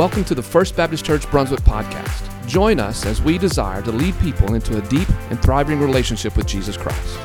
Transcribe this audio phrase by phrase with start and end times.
[0.00, 2.46] Welcome to the First Baptist Church Brunswick podcast.
[2.46, 6.46] Join us as we desire to lead people into a deep and thriving relationship with
[6.46, 7.18] Jesus Christ.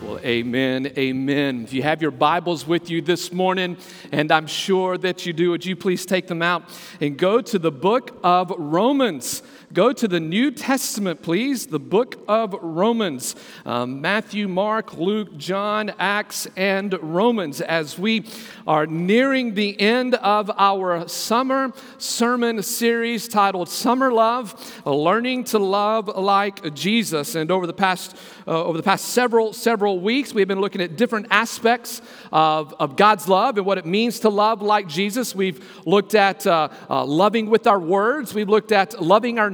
[0.00, 1.64] Well, amen, amen.
[1.64, 3.76] If you have your Bibles with you this morning,
[4.12, 6.62] and I'm sure that you do, would you please take them out
[7.00, 9.42] and go to the book of Romans?
[9.74, 13.34] Go to the New Testament, please, the book of Romans.
[13.66, 17.60] Um, Matthew, Mark, Luke, John, Acts, and Romans.
[17.60, 18.24] As we
[18.68, 24.54] are nearing the end of our summer sermon series titled Summer Love
[24.86, 27.34] Learning to Love Like Jesus.
[27.34, 30.96] And over the past uh, over the past several, several weeks, we've been looking at
[30.96, 35.34] different aspects of, of God's love and what it means to love like Jesus.
[35.34, 39.50] We've looked at uh, uh, loving with our words, we've looked at loving our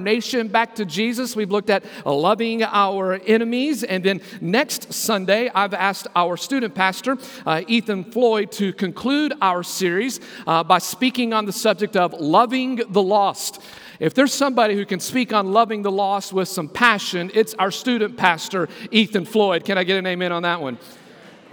[0.48, 3.84] back to Jesus, we've looked at loving our enemies.
[3.84, 9.62] And then next Sunday, I've asked our student pastor, uh, Ethan Floyd, to conclude our
[9.62, 13.62] series uh, by speaking on the subject of loving the lost.
[14.00, 17.70] If there's somebody who can speak on loving the lost with some passion, it's our
[17.70, 19.64] student pastor, Ethan Floyd.
[19.64, 20.78] Can I get an amen on that one?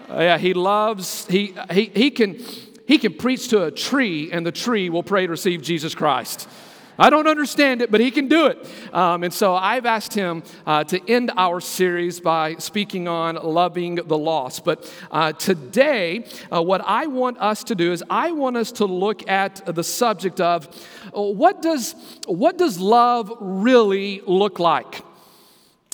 [0.10, 2.40] Uh, yeah, he loves, he, he, he, can,
[2.88, 6.48] he can preach to a tree, and the tree will pray to receive Jesus Christ.
[7.00, 8.66] I don't understand it, but he can do it.
[8.92, 13.96] Um, and so I've asked him uh, to end our series by speaking on loving
[13.96, 14.66] the lost.
[14.66, 18.86] But uh, today, uh, what I want us to do is I want us to
[18.86, 20.68] look at the subject of
[21.16, 21.94] uh, what does,
[22.26, 25.04] what does love really look like?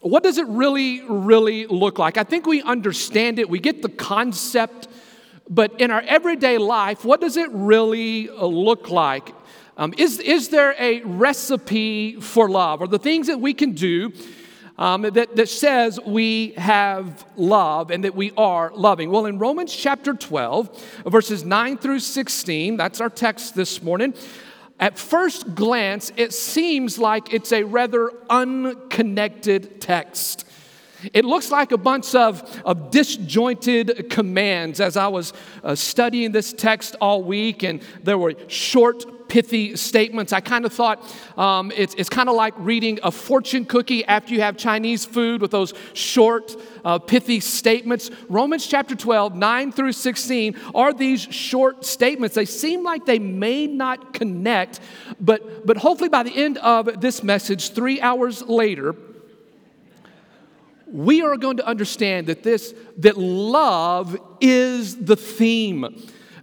[0.02, 2.18] What does it really, really look like?
[2.18, 4.88] I think we understand it, we get the concept,
[5.50, 9.34] but in our everyday life, what does it really uh, look like?
[9.76, 12.82] Um, is, is there a recipe for love?
[12.82, 14.14] Or the things that we can do
[14.78, 19.10] um, that, that says we have love and that we are loving?
[19.10, 24.14] Well, in Romans chapter 12, verses 9 through 16, that's our text this morning.
[24.80, 30.46] At first glance, it seems like it's a rather unconnected text.
[31.14, 35.34] It looks like a bunch of, of disjointed commands as I was
[35.64, 40.32] uh, studying this text all week, and there were short pithy statements.
[40.32, 41.04] I kind of thought
[41.40, 45.42] um, it's, it's kind of like reading a fortune cookie after you have Chinese food
[45.42, 46.56] with those short,
[46.86, 48.12] uh, pithy statements.
[48.30, 52.36] Romans chapter 12, 9 through 16 are these short statements.
[52.36, 54.80] They seem like they may not connect,
[55.20, 58.96] but, but hopefully by the end of this message, three hours later,
[60.86, 65.88] we are going to understand that this that love is the theme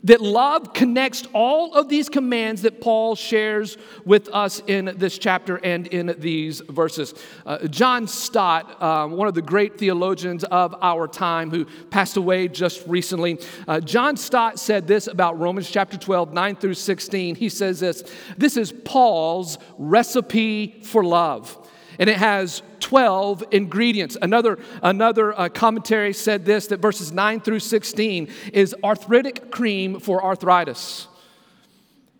[0.04, 5.56] that love connects all of these commands that Paul shares with us in this chapter
[5.56, 7.14] and in these verses.
[7.44, 12.48] Uh, John Stott, um, one of the great theologians of our time who passed away
[12.48, 13.38] just recently,
[13.68, 17.34] uh, John Stott said this about Romans chapter 12, 9 through 16.
[17.34, 18.02] He says this
[18.38, 21.56] This is Paul's recipe for love
[22.00, 24.16] and it has 12 ingredients.
[24.20, 30.24] Another, another uh, commentary said this that verses 9 through 16 is arthritic cream for
[30.24, 31.06] arthritis.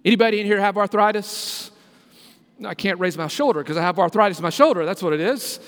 [0.04, 1.70] Anybody in here have arthritis?
[2.64, 4.84] I can't raise my shoulder because I have arthritis in my shoulder.
[4.84, 5.60] That's what it is.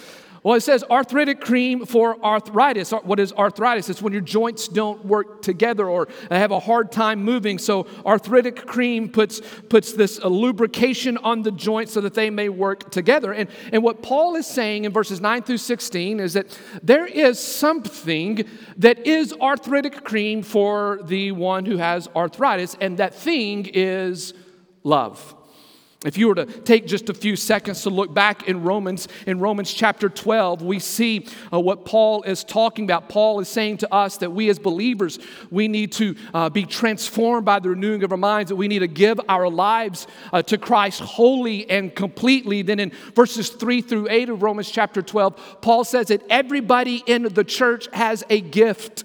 [0.45, 2.91] Well, it says arthritic cream for arthritis.
[2.91, 3.89] What is arthritis?
[3.89, 7.59] It's when your joints don't work together or have a hard time moving.
[7.59, 12.49] So, arthritic cream puts, puts this uh, lubrication on the joints so that they may
[12.49, 13.33] work together.
[13.33, 17.39] And, and what Paul is saying in verses 9 through 16 is that there is
[17.39, 18.45] something
[18.79, 24.35] that is arthritic cream for the one who has arthritis, and that thing is
[24.83, 25.37] love.
[26.05, 29.39] If you were to take just a few seconds to look back in Romans, in
[29.39, 33.09] Romans chapter 12, we see uh, what Paul is talking about.
[33.09, 35.21] Paul is saying to us that we as believers,
[35.51, 38.81] we need to uh, be transformed by the renewing of our minds, that we need
[38.81, 42.62] to give our lives uh, to Christ wholly and completely.
[42.62, 47.23] Then in verses 3 through 8 of Romans chapter 12, Paul says that everybody in
[47.23, 49.05] the church has a gift.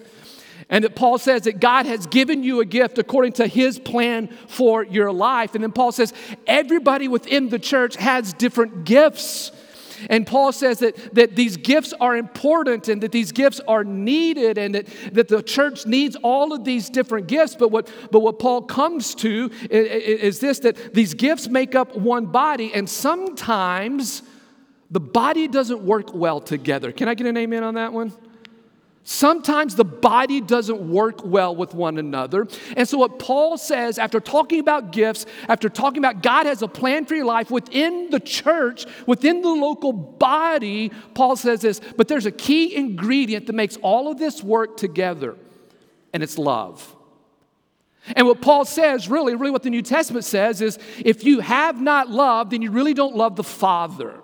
[0.70, 4.28] And that Paul says that God has given you a gift according to his plan
[4.48, 5.54] for your life.
[5.54, 6.12] And then Paul says
[6.46, 9.50] everybody within the church has different gifts.
[10.10, 14.58] And Paul says that, that these gifts are important and that these gifts are needed
[14.58, 17.56] and that, that the church needs all of these different gifts.
[17.56, 21.96] But what, but what Paul comes to is, is this that these gifts make up
[21.96, 24.22] one body, and sometimes
[24.90, 26.92] the body doesn't work well together.
[26.92, 28.12] Can I get an amen on that one?
[29.10, 32.46] Sometimes the body doesn't work well with one another.
[32.76, 36.68] And so, what Paul says after talking about gifts, after talking about God has a
[36.68, 42.08] plan for your life within the church, within the local body, Paul says this, but
[42.08, 45.36] there's a key ingredient that makes all of this work together.
[46.12, 46.94] and it's love.
[48.14, 51.80] And what Paul says, really, really what the New Testament says is if you have
[51.80, 54.20] not love, then you really don't love the Father.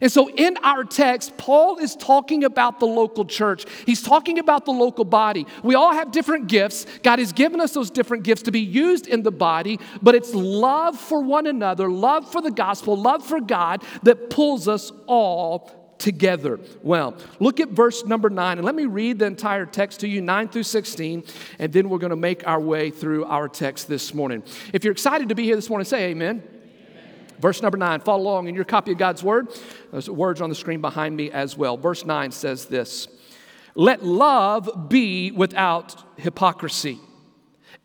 [0.00, 3.66] And so in our text, Paul is talking about the local church.
[3.86, 5.46] He's talking about the local body.
[5.62, 6.86] We all have different gifts.
[7.02, 10.34] God has given us those different gifts to be used in the body, but it's
[10.34, 15.70] love for one another, love for the gospel, love for God that pulls us all
[15.98, 16.58] together.
[16.82, 20.20] Well, look at verse number nine, and let me read the entire text to you,
[20.20, 21.22] nine through 16,
[21.60, 24.42] and then we're going to make our way through our text this morning.
[24.72, 26.42] If you're excited to be here this morning, say amen.
[27.42, 29.48] Verse number nine, follow along in your copy of God's word.
[29.90, 31.76] There's words on the screen behind me as well.
[31.76, 33.08] Verse nine says this
[33.74, 37.00] Let love be without hypocrisy.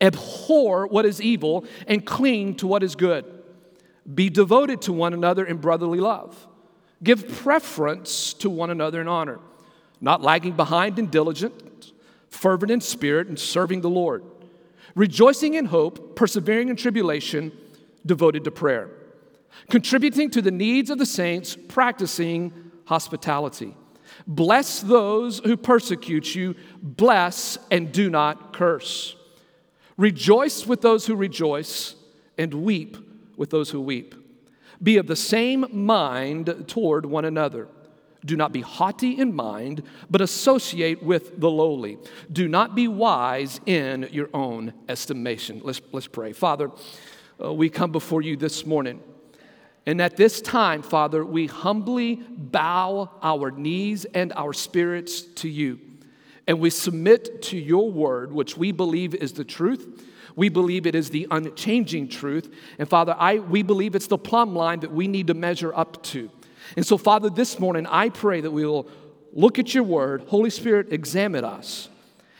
[0.00, 3.24] Abhor what is evil and cling to what is good.
[4.14, 6.46] Be devoted to one another in brotherly love.
[7.02, 9.40] Give preference to one another in honor,
[10.00, 11.92] not lagging behind in diligence,
[12.30, 14.22] fervent in spirit, and serving the Lord.
[14.94, 17.50] Rejoicing in hope, persevering in tribulation,
[18.06, 18.88] devoted to prayer
[19.70, 22.52] contributing to the needs of the saints, practicing
[22.86, 23.74] hospitality.
[24.26, 29.16] Bless those who persecute you, bless and do not curse.
[29.96, 31.94] Rejoice with those who rejoice,
[32.38, 32.96] and weep
[33.36, 34.14] with those who weep.
[34.82, 37.68] Be of the same mind toward one another.
[38.24, 41.98] Do not be haughty in mind, but associate with the lowly.
[42.32, 45.60] Do not be wise in your own estimation.
[45.64, 46.32] Let's, let's pray.
[46.32, 46.70] Father,
[47.42, 49.00] uh, we come before you this morning.
[49.88, 55.80] And at this time, Father, we humbly bow our knees and our spirits to you.
[56.46, 60.06] And we submit to your word, which we believe is the truth.
[60.36, 62.54] We believe it is the unchanging truth.
[62.78, 66.02] And Father, I, we believe it's the plumb line that we need to measure up
[66.02, 66.30] to.
[66.76, 68.90] And so, Father, this morning, I pray that we will
[69.32, 70.24] look at your word.
[70.28, 71.88] Holy Spirit, examine us.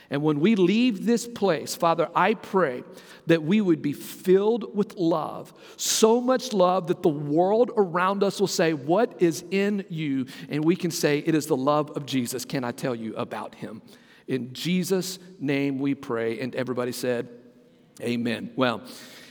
[0.09, 2.83] And when we leave this place, Father, I pray
[3.27, 8.39] that we would be filled with love, so much love that the world around us
[8.39, 10.25] will say, What is in you?
[10.49, 12.43] And we can say, It is the love of Jesus.
[12.43, 13.81] Can I tell you about him?
[14.27, 16.39] In Jesus' name we pray.
[16.39, 17.29] And everybody said,
[18.01, 18.51] Amen.
[18.55, 18.81] Well,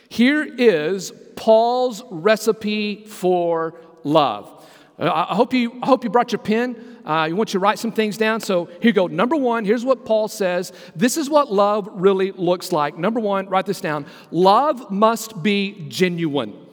[0.09, 4.65] here is Paul's recipe for love.
[4.99, 6.98] Uh, I hope you, I hope you brought your pen.
[7.09, 8.39] Uh, you want you to write some things down.
[8.39, 9.07] So here you go.
[9.07, 10.73] Number one, here's what Paul says.
[10.95, 12.99] This is what love really looks like.
[12.99, 14.05] Number one, write this down.
[14.31, 16.67] Love must be genuine.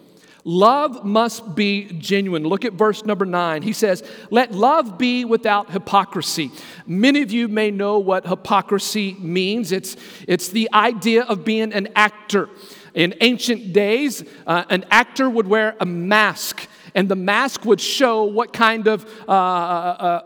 [0.43, 2.43] Love must be genuine.
[2.43, 3.63] Look at verse number nine.
[3.63, 6.51] He says, Let love be without hypocrisy.
[6.85, 9.95] Many of you may know what hypocrisy means it's,
[10.27, 12.49] it's the idea of being an actor.
[12.93, 18.23] In ancient days, uh, an actor would wear a mask and the mask would show
[18.23, 19.33] what kind of uh, uh,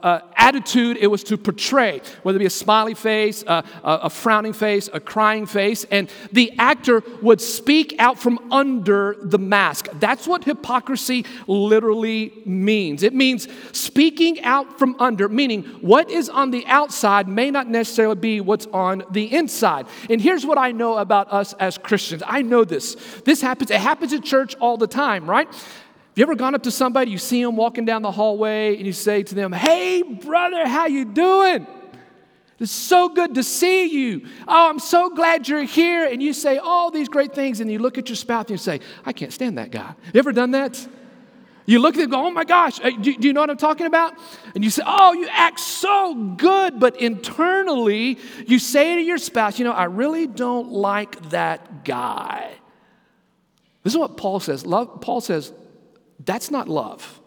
[0.03, 4.09] uh, uh attitude it was to portray, whether it be a smiley face, uh, a
[4.09, 9.89] frowning face, a crying face, and the actor would speak out from under the mask.
[9.99, 13.03] That's what hypocrisy literally means.
[13.03, 18.15] It means speaking out from under, meaning what is on the outside may not necessarily
[18.15, 19.87] be what's on the inside.
[20.09, 22.95] And here's what I know about us as Christians I know this.
[23.25, 25.47] This happens, it happens at church all the time, right?
[26.19, 28.91] You ever gone up to somebody, you see them walking down the hallway, and you
[28.91, 31.65] say to them, Hey, brother, how you doing?
[32.59, 34.27] It's so good to see you.
[34.45, 36.05] Oh, I'm so glad you're here.
[36.05, 38.57] And you say all these great things, and you look at your spouse and you
[38.57, 39.95] say, I can't stand that guy.
[40.13, 40.85] You ever done that?
[41.65, 43.55] You look at them go, oh my gosh, uh, do, do, you know what I'm
[43.55, 44.13] talking about?
[44.55, 49.57] And you say, oh, you act so good, but internally you say to your spouse,
[49.57, 52.51] you know, I really don't like that guy.
[53.83, 54.65] This is what Paul says.
[54.65, 55.53] Love, Paul says,
[56.25, 57.21] that's not love.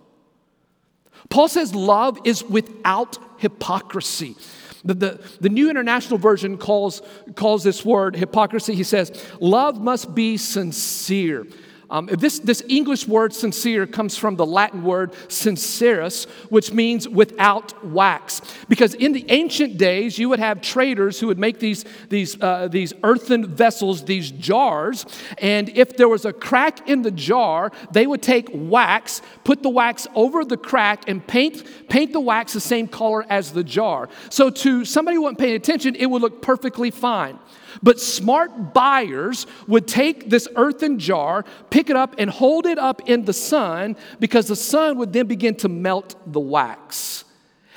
[1.28, 4.36] Paul says love is without hypocrisy.
[4.84, 7.02] The, the, the, New International Version calls,
[7.36, 8.74] calls this word hypocrisy.
[8.74, 11.46] He says, Love must be sincere.
[11.92, 17.86] Um, this, this English word sincere comes from the Latin word sincerus, which means without
[17.86, 18.40] wax.
[18.66, 22.68] Because in the ancient days, you would have traders who would make these, these, uh,
[22.68, 25.04] these earthen vessels, these jars,
[25.36, 29.68] and if there was a crack in the jar, they would take wax, put the
[29.68, 34.08] wax over the crack, and paint, paint the wax the same color as the jar.
[34.30, 37.38] So to somebody who wasn't paying attention, it would look perfectly fine.
[37.82, 43.08] But smart buyers would take this earthen jar, pick it up, and hold it up
[43.08, 47.24] in the sun because the sun would then begin to melt the wax.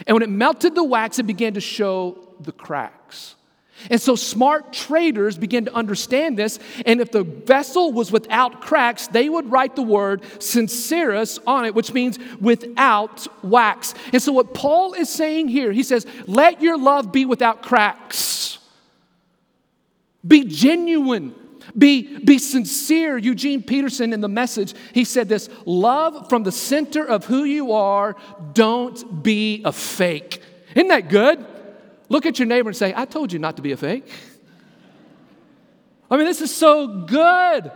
[0.07, 3.35] And when it melted the wax, it began to show the cracks.
[3.89, 6.59] And so smart traders began to understand this.
[6.85, 11.75] And if the vessel was without cracks, they would write the word sincerus on it,
[11.75, 13.93] which means without wax.
[14.13, 18.44] And so what Paul is saying here, he says, let your love be without cracks.
[20.25, 21.36] Be genuine.
[21.77, 23.17] Be, be sincere.
[23.17, 27.74] Eugene Peterson in the message, he said this love from the center of who you
[27.74, 28.15] are,
[28.53, 30.41] don't be a fake.
[30.75, 31.46] Isn't that good?
[32.10, 34.08] Look at your neighbor and say, I told you not to be a fake.
[36.10, 37.72] I mean, this is so good.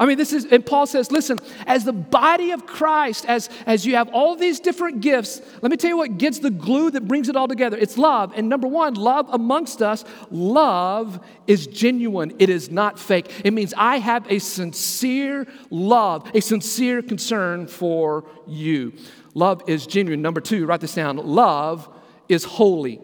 [0.00, 3.84] I mean, this is, and Paul says, listen, as the body of Christ, as, as
[3.84, 7.08] you have all these different gifts, let me tell you what gets the glue that
[7.08, 7.76] brings it all together.
[7.76, 8.32] It's love.
[8.36, 13.42] And number one, love amongst us, love is genuine, it is not fake.
[13.44, 18.92] It means I have a sincere love, a sincere concern for you.
[19.34, 20.22] Love is genuine.
[20.22, 21.88] Number two, write this down love
[22.28, 23.00] is holy.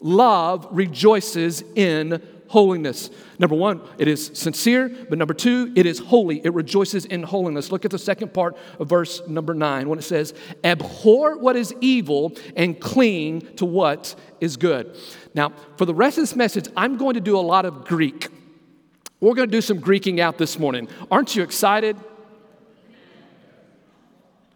[0.00, 3.10] Love rejoices in holiness.
[3.38, 6.40] Number one, it is sincere, but number two, it is holy.
[6.44, 7.70] It rejoices in holiness.
[7.70, 10.32] Look at the second part of verse number nine when it says,
[10.64, 14.96] Abhor what is evil and cling to what is good.
[15.34, 18.28] Now, for the rest of this message, I'm going to do a lot of Greek.
[19.20, 20.88] We're going to do some Greeking out this morning.
[21.10, 21.96] Aren't you excited?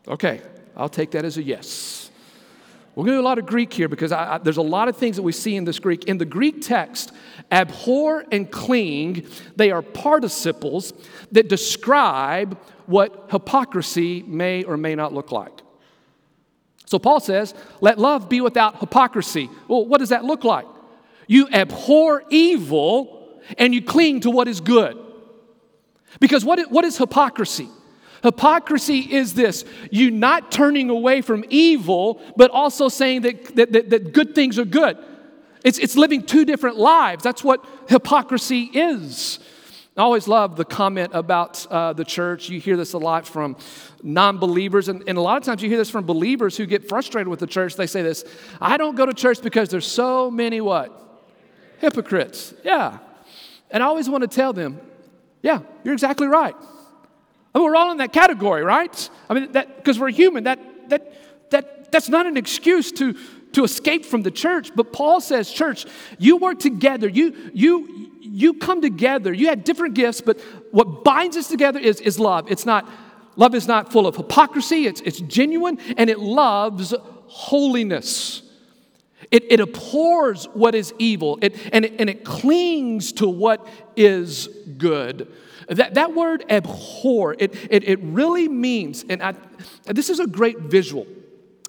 [0.08, 0.40] Okay,
[0.76, 2.09] I'll take that as a yes.
[3.00, 4.88] We're going to do a lot of Greek here because I, I, there's a lot
[4.88, 6.04] of things that we see in this Greek.
[6.04, 7.12] In the Greek text,
[7.50, 9.26] abhor and cling,
[9.56, 10.92] they are participles
[11.32, 15.62] that describe what hypocrisy may or may not look like.
[16.84, 19.48] So Paul says, let love be without hypocrisy.
[19.66, 20.66] Well, what does that look like?
[21.26, 24.98] You abhor evil and you cling to what is good.
[26.20, 27.70] Because what, what is hypocrisy?
[28.22, 33.90] Hypocrisy is this you not turning away from evil, but also saying that, that, that,
[33.90, 34.98] that, good things are good.
[35.64, 37.22] It's, it's living two different lives.
[37.22, 39.38] That's what hypocrisy is.
[39.96, 42.48] I always love the comment about uh, the church.
[42.48, 43.56] You hear this a lot from
[44.02, 46.88] non believers, and, and a lot of times you hear this from believers who get
[46.88, 47.74] frustrated with the church.
[47.74, 48.24] They say this
[48.60, 50.96] I don't go to church because there's so many what?
[51.78, 52.54] Hypocrites.
[52.64, 52.98] Yeah.
[53.70, 54.80] And I always want to tell them,
[55.42, 56.54] yeah, you're exactly right.
[57.54, 59.10] I mean, we're all in that category, right?
[59.28, 60.44] I mean, that because we're human.
[60.44, 63.14] That, that, that, that's not an excuse to,
[63.52, 64.70] to escape from the church.
[64.74, 65.86] But Paul says, church,
[66.18, 67.08] you work together.
[67.08, 69.32] You, you, you come together.
[69.32, 70.40] You have different gifts, but
[70.70, 72.50] what binds us together is, is love.
[72.50, 72.88] It's not,
[73.34, 74.86] love is not full of hypocrisy.
[74.86, 76.94] It's, it's genuine, and it loves
[77.26, 78.42] holiness.
[79.30, 83.66] It, it abhors what is evil, it, and, it, and it clings to what
[83.96, 85.28] is good.
[85.70, 89.34] That, that word abhor, it, it, it really means, and I,
[89.86, 91.06] this is a great visual.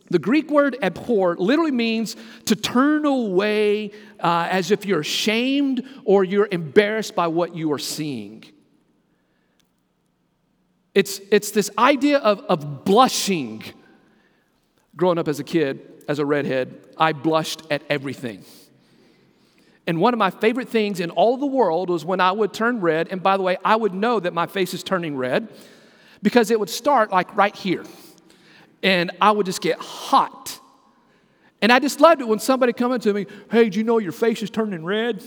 [0.09, 2.15] The Greek word abhor literally means
[2.45, 7.79] to turn away uh, as if you're ashamed or you're embarrassed by what you are
[7.79, 8.43] seeing.
[10.95, 13.63] It's, it's this idea of, of blushing.
[14.95, 18.43] Growing up as a kid, as a redhead, I blushed at everything.
[19.87, 22.81] And one of my favorite things in all the world was when I would turn
[22.81, 23.07] red.
[23.09, 25.47] And by the way, I would know that my face is turning red
[26.21, 27.83] because it would start like right here.
[28.83, 30.59] And I would just get hot.
[31.61, 33.97] And I just loved it when somebody come up to me, hey, do you know
[33.97, 35.23] your face is turning red?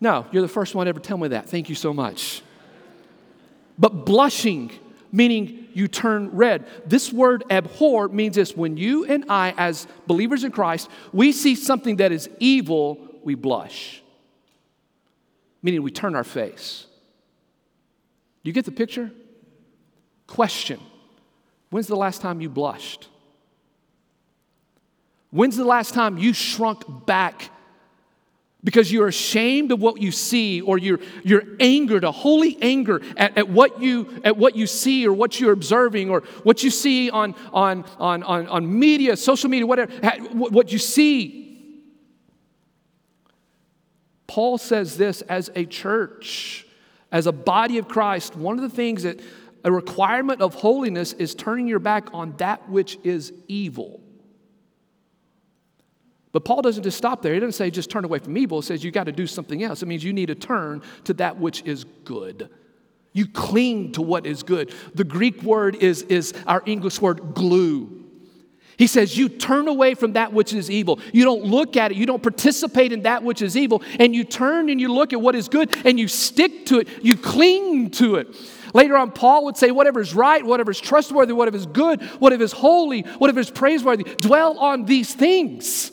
[0.00, 1.48] No, you're the first one to ever tell me that.
[1.48, 2.42] Thank you so much.
[3.78, 4.70] But blushing,
[5.10, 6.66] meaning you turn red.
[6.86, 11.54] This word abhor means this when you and I, as believers in Christ, we see
[11.54, 14.02] something that is evil, we blush,
[15.62, 16.86] meaning we turn our face.
[18.42, 19.10] You get the picture?
[20.26, 20.80] Question
[21.68, 23.08] When's the last time you blushed?
[25.30, 27.50] When's the last time you shrunk back
[28.66, 33.38] because you're ashamed of what you see or you're, you're angered, a holy anger at,
[33.38, 37.08] at, what you, at what you see or what you're observing or what you see
[37.08, 39.92] on, on, on, on, on media, social media, whatever,
[40.32, 41.80] what you see.
[44.26, 46.66] Paul says this as a church,
[47.12, 49.20] as a body of Christ, one of the things that
[49.62, 54.00] a requirement of holiness is turning your back on that which is evil.
[56.36, 57.32] But Paul doesn't just stop there.
[57.32, 58.60] He doesn't say just turn away from evil.
[58.60, 59.82] He says you got to do something else.
[59.82, 62.50] It means you need to turn to that which is good.
[63.14, 64.74] You cling to what is good.
[64.94, 68.04] The Greek word is, is our English word glue.
[68.76, 71.00] He says, You turn away from that which is evil.
[71.10, 71.96] You don't look at it.
[71.96, 73.82] You don't participate in that which is evil.
[73.98, 77.02] And you turn and you look at what is good and you stick to it.
[77.02, 78.36] You cling to it.
[78.74, 82.44] Later on, Paul would say, Whatever is right, whatever is trustworthy, whatever is good, whatever
[82.44, 85.92] is holy, whatever is praiseworthy, dwell on these things.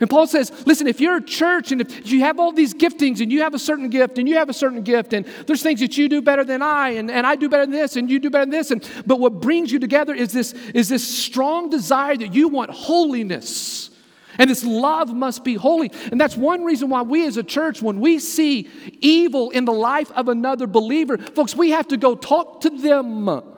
[0.00, 3.20] And Paul says, listen, if you're a church and if you have all these giftings
[3.20, 5.80] and you have a certain gift and you have a certain gift and there's things
[5.80, 8.18] that you do better than I and, and I do better than this and you
[8.18, 11.70] do better than this, and, but what brings you together is this, is this strong
[11.70, 13.90] desire that you want holiness.
[14.38, 15.90] And this love must be holy.
[16.10, 18.68] And that's one reason why we as a church, when we see
[19.00, 23.55] evil in the life of another believer, folks, we have to go talk to them.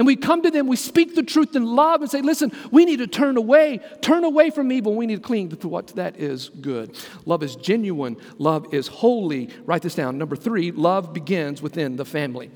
[0.00, 2.86] And we come to them, we speak the truth in love and say, listen, we
[2.86, 4.94] need to turn away, turn away from evil.
[4.94, 6.96] We need to cling to what that is good.
[7.26, 9.50] Love is genuine, love is holy.
[9.66, 10.16] Write this down.
[10.16, 12.50] Number three, love begins within the family.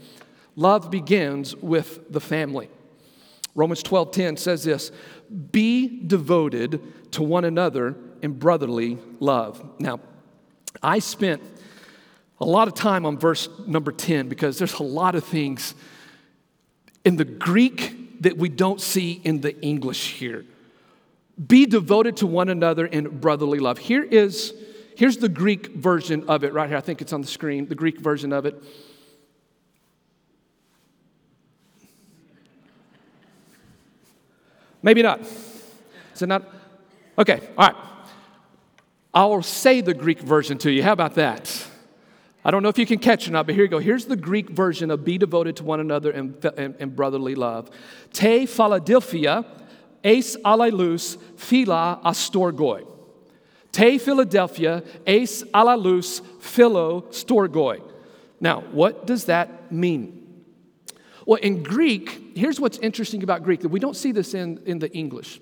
[0.56, 2.70] Love begins with the family.
[3.54, 4.90] Romans 12:10 says this,
[5.52, 10.00] "Be devoted to one another in brotherly love." Now,
[10.82, 11.42] I spent
[12.40, 15.74] a lot of time on verse number 10 because there's a lot of things
[17.04, 20.44] in the Greek that we don't see in the English here.
[21.46, 23.78] Be devoted to one another in brotherly love.
[23.78, 24.54] Here is
[24.96, 26.78] here's the Greek version of it right here.
[26.78, 28.62] I think it's on the screen, the Greek version of it.
[34.82, 35.20] Maybe not.
[36.14, 36.44] Is it not?
[37.18, 37.76] Okay, all right.
[39.12, 40.82] I'll say the Greek version to you.
[40.82, 41.66] How about that?
[42.44, 43.78] I don't know if you can catch it or not, but here you go.
[43.78, 46.36] Here's the Greek version of be devoted to one another in,
[46.78, 47.70] in brotherly love.
[48.12, 49.46] Te Philadelphia,
[50.04, 52.86] eis alailus, phila astorgoi.
[53.72, 57.82] Te Philadelphia, eis alalus, philo storgoi.
[58.40, 60.44] Now, what does that mean?
[61.26, 64.78] Well, in Greek, here's what's interesting about Greek that we don't see this in, in
[64.78, 65.40] the English.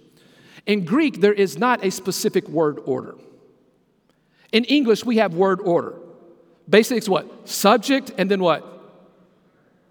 [0.66, 3.16] In Greek, there is not a specific word order.
[4.52, 5.98] In English, we have word order.
[6.68, 7.48] Basically, it's what?
[7.48, 8.68] Subject and then what?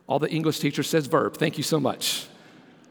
[0.08, 1.38] All the English teacher says verb.
[1.38, 2.28] Thank you so much.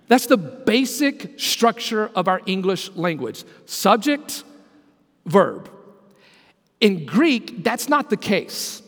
[0.09, 4.43] That's the basic structure of our English language subject,
[5.25, 5.71] verb.
[6.81, 8.83] In Greek, that's not the case.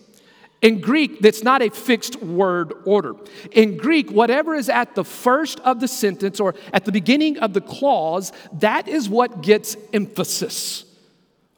[0.62, 3.14] In Greek, that's not a fixed word order.
[3.50, 7.52] In Greek, whatever is at the first of the sentence or at the beginning of
[7.52, 10.84] the clause, that is what gets emphasis.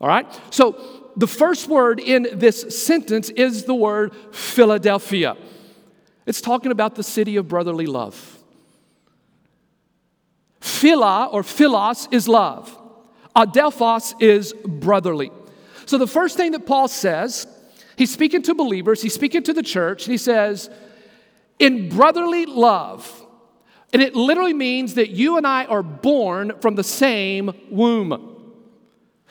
[0.00, 0.26] All right?
[0.50, 5.36] So the first word in this sentence is the word Philadelphia.
[6.26, 8.38] It's talking about the city of brotherly love.
[10.60, 12.76] Phila or philos is love.
[13.36, 15.30] Adelphos is brotherly.
[15.86, 17.46] So the first thing that Paul says,
[17.96, 20.70] he's speaking to believers, he's speaking to the church, and he says,
[21.58, 23.22] in brotherly love.
[23.92, 28.33] And it literally means that you and I are born from the same womb.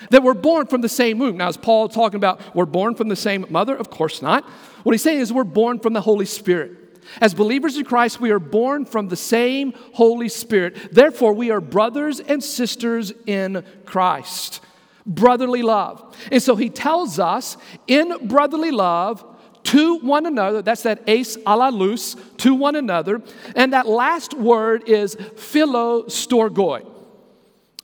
[0.10, 1.38] That we're born from the same womb.
[1.38, 3.76] Now, is Paul talking about we're born from the same mother?
[3.76, 4.44] Of course not.
[4.84, 6.78] What he's saying is we're born from the Holy Spirit.
[7.22, 10.94] As believers in Christ, we are born from the same Holy Spirit.
[10.94, 14.62] Therefore, we are brothers and sisters in Christ.
[15.06, 16.16] Brotherly love.
[16.32, 19.26] And so he tells us in brotherly love
[19.64, 23.22] to one another, that's that eis alalus, to one another.
[23.56, 26.93] And that last word is philo storgoi.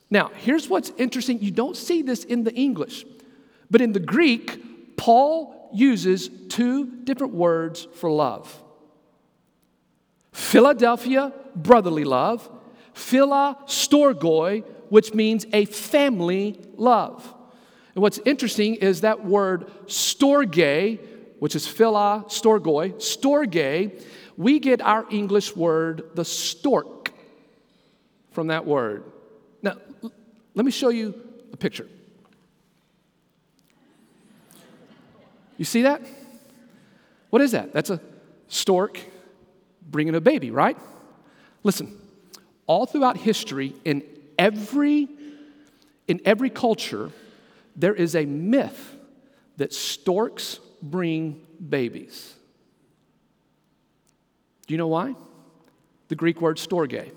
[0.09, 3.05] Now, here's what's interesting you don't see this in the English,
[3.69, 8.63] but in the Greek, Paul uses two different words for love
[10.31, 12.49] Philadelphia, brotherly love,
[12.93, 17.35] phila storgoi, which means a family love.
[17.93, 20.99] And what's interesting is that word storge,
[21.39, 24.03] which is phila storgoi, storge,
[24.37, 27.11] we get our English word the stork
[28.31, 29.03] from that word.
[29.61, 29.75] Now,
[30.55, 31.13] let me show you
[31.51, 31.87] a picture.
[35.57, 36.01] You see that?
[37.29, 37.73] What is that?
[37.73, 37.99] That's a
[38.47, 38.99] stork
[39.81, 40.77] bringing a baby, right?
[41.63, 41.99] Listen,
[42.65, 44.03] all throughout history, in
[44.37, 45.07] every,
[46.07, 47.11] in every culture,
[47.75, 48.95] there is a myth
[49.57, 52.35] that storks bring babies.
[54.67, 55.15] Do you know why?
[56.07, 57.11] The Greek word storge.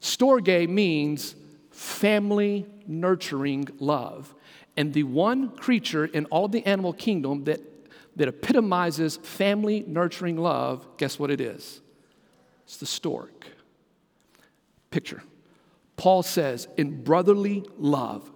[0.00, 1.34] Storge means
[1.70, 4.34] family nurturing love.
[4.76, 7.60] And the one creature in all of the animal kingdom that,
[8.16, 11.80] that epitomizes family nurturing love, guess what it is?
[12.64, 13.46] It's the stork.
[14.90, 15.22] Picture.
[15.96, 18.30] Paul says, in brotherly love,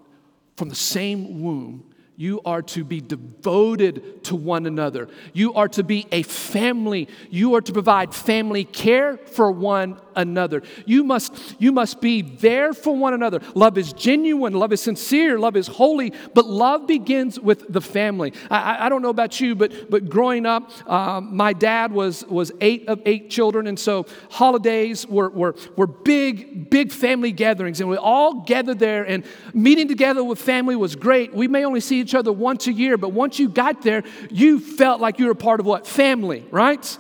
[0.57, 5.09] from the same womb, you are to be devoted to one another.
[5.33, 7.09] You are to be a family.
[7.29, 10.63] You are to provide family care for one another.
[10.87, 13.41] You must, you must be there for one another.
[13.55, 18.33] Love is genuine, love is sincere, love is holy, but love begins with the family.
[18.49, 22.53] I, I don't know about you, but, but growing up, um, my dad was, was
[22.61, 27.91] eight of eight children, and so holidays were, were, were big, big family gatherings, and
[27.91, 31.35] we all gathered there, and meeting together with family was great.
[31.35, 34.61] We may only see each other once a year, but once you got there, you
[34.61, 35.87] felt like you were part of what?
[35.87, 36.99] Family, right?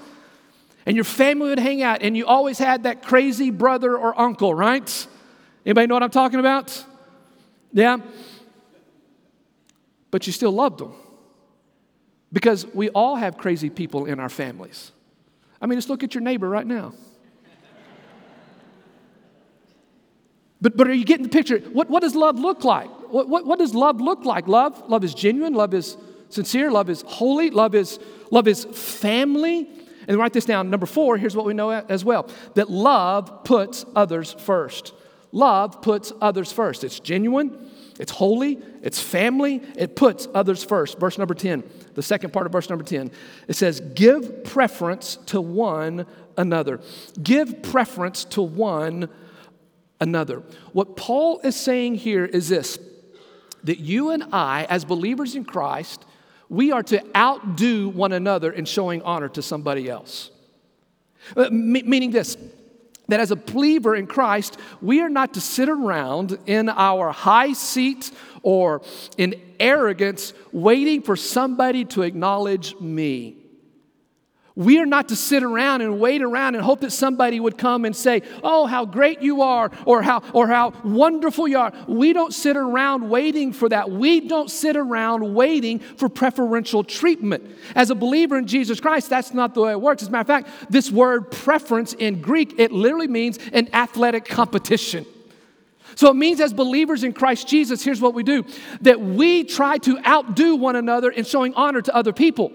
[0.86, 4.54] And your family would hang out, and you always had that crazy brother or uncle,
[4.54, 5.06] right?
[5.64, 6.84] Anybody know what I'm talking about?
[7.72, 7.98] Yeah?
[10.10, 10.94] But you still loved them.
[12.32, 14.90] Because we all have crazy people in our families.
[15.60, 16.92] I mean, just look at your neighbor right now.
[20.60, 21.58] But, but are you getting the picture?
[21.58, 22.90] What, what does love look like?
[23.14, 24.48] What, what, what does love look like?
[24.48, 25.96] Love, love is genuine, love is
[26.30, 28.00] sincere, love is holy, love is,
[28.32, 29.68] love is family.
[30.08, 30.68] And write this down.
[30.68, 34.94] Number four, here's what we know as well that love puts others first.
[35.30, 36.82] Love puts others first.
[36.82, 40.98] It's genuine, it's holy, it's family, it puts others first.
[40.98, 41.62] Verse number 10,
[41.94, 43.12] the second part of verse number 10,
[43.46, 46.04] it says, Give preference to one
[46.36, 46.80] another.
[47.22, 49.08] Give preference to one
[50.00, 50.42] another.
[50.72, 52.76] What Paul is saying here is this
[53.64, 56.04] that you and I, as believers in Christ,
[56.48, 60.30] we are to outdo one another in showing honor to somebody else.
[61.36, 62.36] Uh, meaning this,
[63.08, 67.52] that as a believer in Christ, we are not to sit around in our high
[67.52, 68.10] seat
[68.42, 68.82] or
[69.16, 73.43] in arrogance waiting for somebody to acknowledge me.
[74.56, 77.84] We are not to sit around and wait around and hope that somebody would come
[77.84, 81.72] and say, Oh, how great you are, or how, or how wonderful you are.
[81.88, 83.90] We don't sit around waiting for that.
[83.90, 87.50] We don't sit around waiting for preferential treatment.
[87.74, 90.02] As a believer in Jesus Christ, that's not the way it works.
[90.02, 94.24] As a matter of fact, this word preference in Greek, it literally means an athletic
[94.24, 95.04] competition.
[95.96, 98.44] So it means, as believers in Christ Jesus, here's what we do
[98.82, 102.52] that we try to outdo one another in showing honor to other people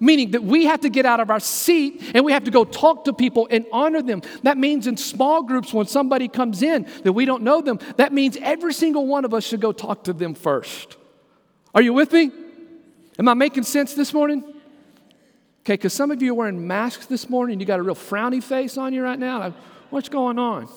[0.00, 2.64] meaning that we have to get out of our seat and we have to go
[2.64, 4.22] talk to people and honor them.
[4.42, 8.12] That means in small groups, when somebody comes in that we don't know them, that
[8.12, 10.96] means every single one of us should go talk to them first.
[11.74, 12.30] Are you with me?
[13.18, 14.42] Am I making sense this morning?
[15.66, 18.42] Okay, because some of you are wearing masks this morning, you got a real frowny
[18.42, 19.52] face on you right now.
[19.90, 20.68] What's going on?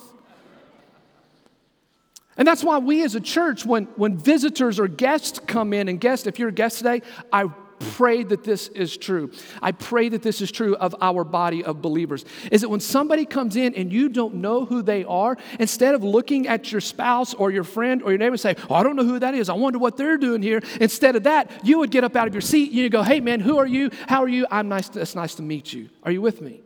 [2.37, 5.99] And that's why we as a church, when, when visitors or guests come in, and
[5.99, 7.01] guests, if you're a guest today,
[7.33, 7.49] I
[7.79, 9.31] pray that this is true.
[9.61, 12.25] I pray that this is true of our body of believers.
[12.51, 16.03] Is that when somebody comes in and you don't know who they are, instead of
[16.03, 18.95] looking at your spouse or your friend or your neighbor and say, Oh, I don't
[18.95, 19.49] know who that is.
[19.49, 20.61] I wonder what they're doing here.
[20.79, 23.19] Instead of that, you would get up out of your seat and you go, Hey,
[23.19, 23.89] man, who are you?
[24.07, 24.45] How are you?
[24.51, 24.89] I'm nice.
[24.89, 25.89] To, it's nice to meet you.
[26.03, 26.61] Are you with me?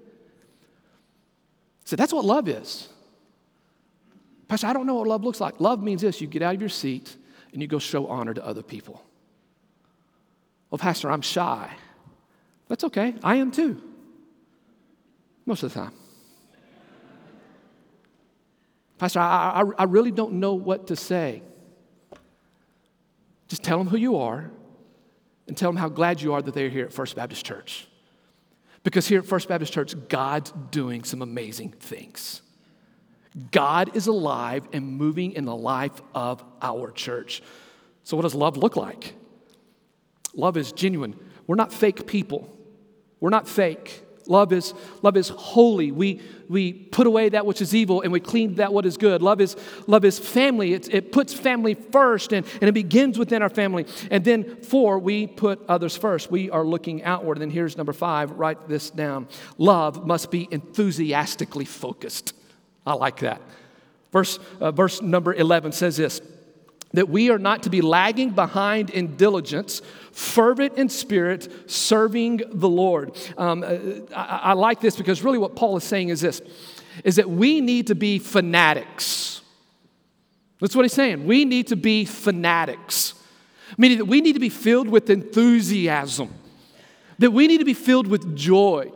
[1.85, 2.89] So that's what love is.
[4.47, 5.59] Pastor, I don't know what love looks like.
[5.59, 7.15] Love means this you get out of your seat
[7.51, 9.03] and you go show honor to other people.
[10.73, 11.69] Well, Pastor, I'm shy.
[12.67, 13.13] That's okay.
[13.23, 13.79] I am too.
[15.45, 15.93] Most of the time.
[18.97, 21.43] Pastor, I, I, I really don't know what to say.
[23.47, 24.49] Just tell them who you are
[25.47, 27.87] and tell them how glad you are that they're here at First Baptist Church.
[28.81, 32.41] Because here at First Baptist Church, God's doing some amazing things.
[33.51, 37.43] God is alive and moving in the life of our church.
[38.03, 39.13] So, what does love look like?
[40.33, 41.15] Love is genuine.
[41.47, 42.49] We're not fake people.
[43.19, 44.03] We're not fake.
[44.27, 45.91] Love is, love is holy.
[45.91, 49.21] We, we put away that which is evil and we clean that what is good.
[49.21, 49.55] Love is,
[49.87, 50.73] love is family.
[50.73, 53.85] It, it puts family first and, and it begins within our family.
[54.11, 56.31] And then, four, we put others first.
[56.31, 57.37] We are looking outward.
[57.37, 59.27] And then here's number five write this down.
[59.57, 62.33] Love must be enthusiastically focused.
[62.85, 63.41] I like that.
[64.11, 66.21] Verse, uh, verse number 11 says this
[66.93, 72.69] that we are not to be lagging behind in diligence, fervent in spirit, serving the
[72.69, 73.17] Lord.
[73.37, 76.41] Um, uh, I, I like this because really what Paul is saying is this
[77.03, 79.41] is that we need to be fanatics.
[80.59, 81.25] That's what he's saying.
[81.25, 83.15] We need to be fanatics,
[83.77, 86.31] meaning that we need to be filled with enthusiasm,
[87.17, 88.91] that we need to be filled with joy,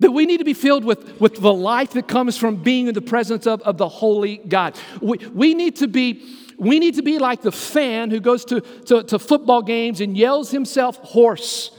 [0.00, 2.94] that we need to be filled with, with the life that comes from being in
[2.94, 4.78] the presence of, of the holy God.
[5.00, 6.22] We, we need to be
[6.62, 10.16] we need to be like the fan who goes to, to, to football games and
[10.16, 11.72] yells himself hoarse.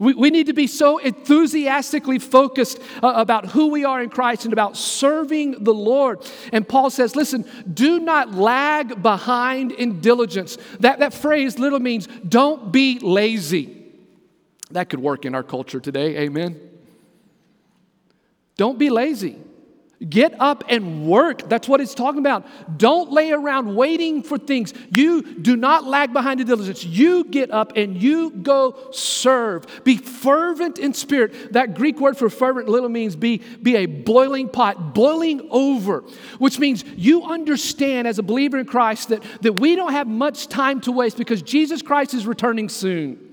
[0.00, 4.44] We, we need to be so enthusiastically focused uh, about who we are in Christ
[4.46, 6.28] and about serving the Lord.
[6.52, 10.58] And Paul says, listen, do not lag behind in diligence.
[10.80, 13.76] That, that phrase literally means don't be lazy.
[14.72, 16.60] That could work in our culture today, amen?
[18.56, 19.38] Don't be lazy.
[20.08, 21.46] Get up and work.
[21.50, 22.46] That's what it's talking about.
[22.78, 24.72] Don't lay around waiting for things.
[24.96, 26.82] You do not lag behind the diligence.
[26.82, 29.66] You get up and you go serve.
[29.84, 31.52] Be fervent in spirit.
[31.52, 36.02] That Greek word for fervent little means be, be a boiling pot, boiling over,
[36.38, 40.48] which means you understand as a believer in Christ that, that we don't have much
[40.48, 43.29] time to waste because Jesus Christ is returning soon.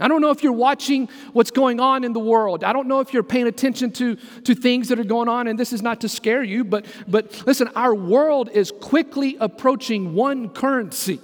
[0.00, 2.62] I don't know if you're watching what's going on in the world.
[2.62, 5.58] I don't know if you're paying attention to, to things that are going on, and
[5.58, 10.50] this is not to scare you, but, but listen, our world is quickly approaching one
[10.50, 11.20] currency.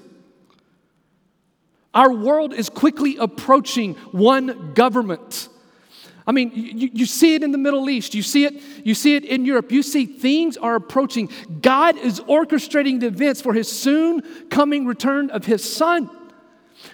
[1.95, 5.49] Our world is quickly approaching one government.
[6.27, 9.15] I mean, you, you, see it in the Middle East, you see it, you see
[9.15, 11.29] it in Europe, you see things are approaching.
[11.61, 16.11] God is orchestrating the events for his soon coming return of his son.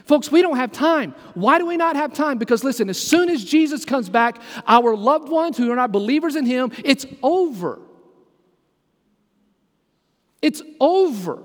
[0.05, 1.15] Folks, we don't have time.
[1.35, 2.39] Why do we not have time?
[2.39, 6.37] Because listen, as soon as Jesus comes back, our loved ones who are not believers
[6.37, 7.81] in him, it's over.
[10.43, 11.43] It's over.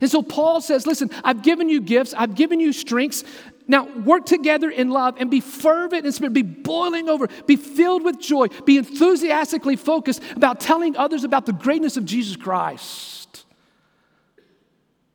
[0.00, 3.24] And so Paul says, Listen, I've given you gifts, I've given you strengths.
[3.68, 8.02] Now work together in love and be fervent in spirit, be boiling over, be filled
[8.02, 13.44] with joy, be enthusiastically focused about telling others about the greatness of Jesus Christ.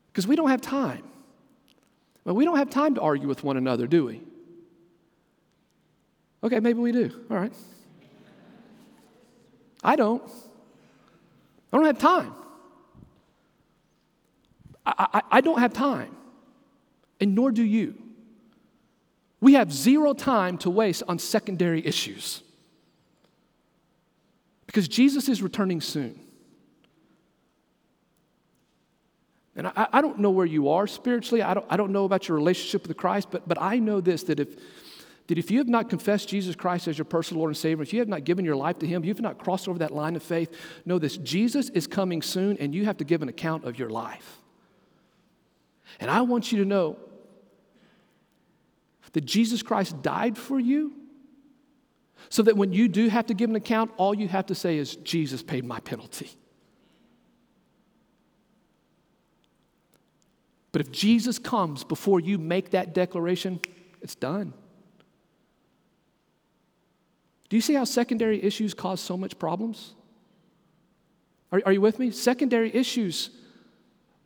[0.08, 1.04] Because we don't have time.
[2.28, 4.22] Well, we don't have time to argue with one another, do we?
[6.44, 7.10] Okay, maybe we do.
[7.32, 7.54] All right.
[9.82, 10.22] I don't.
[11.72, 12.34] I don't have time.
[14.86, 16.14] I, I, I don't have time,
[17.22, 17.96] and nor do you.
[19.40, 22.44] We have zero time to waste on secondary issues
[24.66, 26.20] because Jesus is returning soon.
[29.58, 31.42] And I, I, don't know where you are spiritually.
[31.42, 34.22] I don't, I don't know about your relationship with Christ, but, but I know this
[34.24, 34.56] that if,
[35.26, 37.92] that if you have not confessed Jesus Christ as your personal Lord and Savior, if
[37.92, 40.16] you have not given your life to Him, you have not crossed over that line
[40.16, 43.66] of faith, know this Jesus is coming soon and you have to give an account
[43.66, 44.38] of your life.
[46.00, 46.98] And I want you to know
[49.14, 50.94] that Jesus Christ died for you
[52.30, 54.78] so that when you do have to give an account, all you have to say
[54.78, 56.30] is, Jesus paid my penalty.
[60.72, 63.60] But if Jesus comes before you make that declaration,
[64.02, 64.54] it's done.
[67.50, 69.94] Do you see how secondary issues cause so much problems?
[71.52, 72.12] Are, are you with me?
[72.12, 73.30] Secondary issues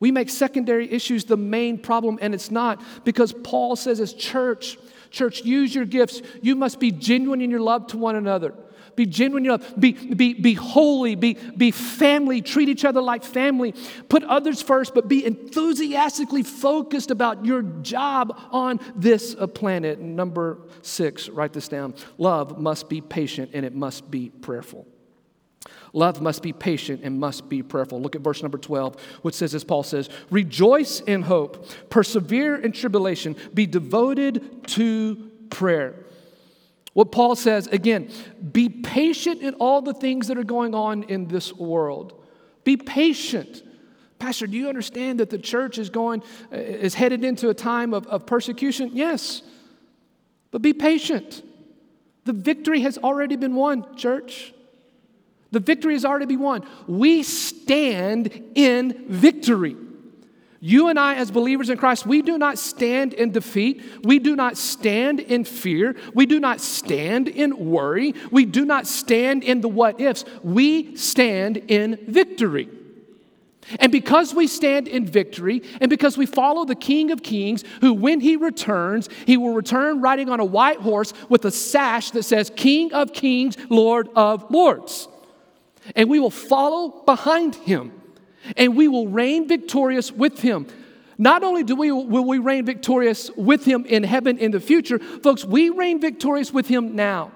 [0.02, 4.76] we make secondary issues the main problem, and it's not because Paul says, as church,
[5.12, 6.22] church, use your gifts.
[6.42, 8.52] You must be genuine in your love to one another.
[8.96, 9.74] Be genuine in your love.
[9.78, 11.14] Be, be, be holy.
[11.14, 12.42] Be, be family.
[12.42, 13.74] Treat each other like family.
[14.08, 20.00] Put others first, but be enthusiastically focused about your job on this uh, planet.
[20.00, 21.94] Number six, write this down.
[22.18, 24.86] Love must be patient and it must be prayerful.
[25.92, 28.00] Love must be patient and must be prayerful.
[28.00, 32.72] Look at verse number 12, which says, as Paul says, Rejoice in hope, persevere in
[32.72, 36.01] tribulation, be devoted to prayer.
[36.92, 38.10] What Paul says, again,
[38.52, 42.12] be patient in all the things that are going on in this world.
[42.64, 43.62] Be patient.
[44.18, 47.94] Pastor, do you understand that the church is going, uh, is headed into a time
[47.94, 48.90] of, of persecution?
[48.92, 49.42] Yes.
[50.50, 51.42] But be patient.
[52.24, 54.52] The victory has already been won, church.
[55.50, 56.66] The victory has already been won.
[56.86, 59.76] We stand in victory.
[60.64, 63.82] You and I, as believers in Christ, we do not stand in defeat.
[64.04, 65.96] We do not stand in fear.
[66.14, 68.14] We do not stand in worry.
[68.30, 70.24] We do not stand in the what ifs.
[70.44, 72.68] We stand in victory.
[73.80, 77.92] And because we stand in victory, and because we follow the King of Kings, who,
[77.92, 82.22] when he returns, he will return riding on a white horse with a sash that
[82.22, 85.08] says, King of Kings, Lord of Lords
[85.96, 88.01] and we will follow behind him
[88.56, 90.66] and we will reign victorious with him.
[91.18, 94.98] Not only do we will we reign victorious with him in heaven in the future,
[94.98, 97.32] folks, we reign victorious with him now.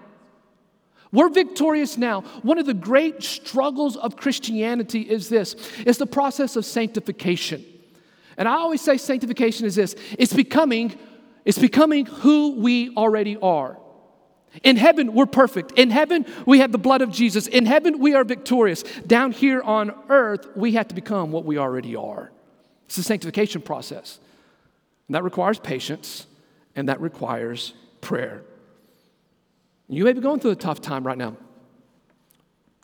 [1.13, 2.23] We're victorious now.
[2.43, 5.55] One of the great struggles of Christianity is this.
[5.79, 7.65] It's the process of sanctification.
[8.37, 9.95] And I always say sanctification is this.
[10.19, 10.99] It's becoming
[11.45, 13.79] it's becoming who we already are.
[14.63, 15.73] In heaven, we're perfect.
[15.73, 17.47] In heaven, we have the blood of Jesus.
[17.47, 18.83] In heaven, we are victorious.
[19.07, 22.31] Down here on earth, we have to become what we already are.
[22.87, 24.19] It's a sanctification process.
[25.09, 26.27] And that requires patience
[26.75, 28.43] and that requires prayer.
[29.89, 31.37] You may be going through a tough time right now.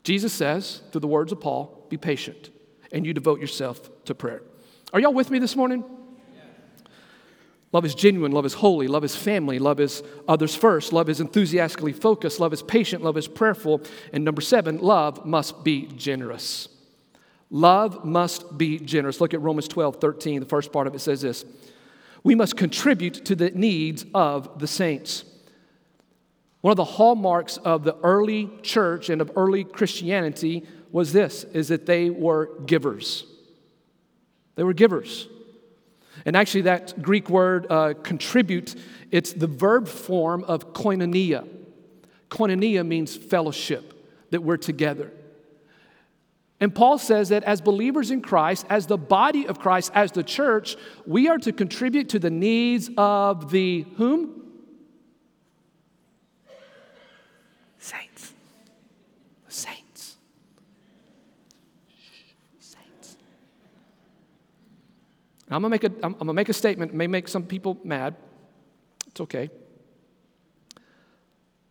[0.03, 2.49] Jesus says, through the words of Paul, be patient
[2.91, 4.41] and you devote yourself to prayer.
[4.93, 5.83] Are y'all with me this morning?
[7.73, 11.19] Love is genuine, love is holy, love is family, love is others first, love is
[11.19, 13.81] enthusiastically focused, love is patient, love is prayerful.
[14.13, 16.69] And number seven, love must be generous.
[17.49, 19.19] Love must be generous.
[19.19, 20.39] Look at Romans 12, 13.
[20.39, 21.45] The first part of it says this
[22.23, 25.23] We must contribute to the needs of the saints.
[26.61, 31.69] One of the hallmarks of the early church and of early Christianity was this is
[31.69, 33.25] that they were givers.
[34.55, 35.27] They were givers.
[36.25, 38.75] And actually, that Greek word uh, contribute,
[39.11, 41.47] it's the verb form of koinonia.
[42.29, 43.93] Koinonia means fellowship,
[44.31, 45.11] that we're together.
[46.59, 50.23] And Paul says that as believers in Christ, as the body of Christ, as the
[50.23, 54.43] church, we are to contribute to the needs of the whom?
[57.79, 58.31] Saints.
[59.49, 60.15] Saints.
[62.59, 63.17] Saints.
[65.53, 66.91] I'm gonna make a, I'm gonna make a statement.
[66.91, 68.15] It may make some people mad.
[69.07, 69.49] It's okay.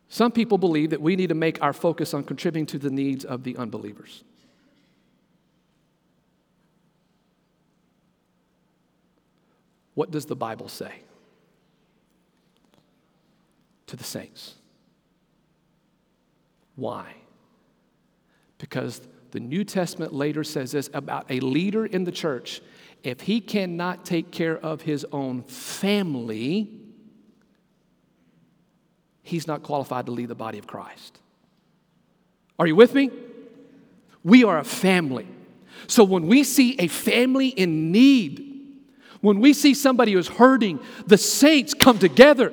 [0.08, 3.24] Some people believe that we need to make our focus on contributing to the needs
[3.24, 4.24] of the unbelievers.
[9.94, 10.92] What does the Bible say
[13.86, 14.54] to the saints?
[16.76, 17.14] Why?
[18.58, 19.00] Because
[19.32, 22.60] the New Testament later says this about a leader in the church.
[23.02, 26.70] If he cannot take care of his own family,
[29.22, 31.18] he's not qualified to lead the body of Christ.
[32.58, 33.10] Are you with me?
[34.22, 35.26] We are a family.
[35.88, 38.48] So when we see a family in need,
[39.20, 42.52] when we see somebody who's hurting, the saints come together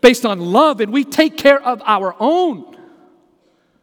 [0.00, 2.76] based on love and we take care of our own.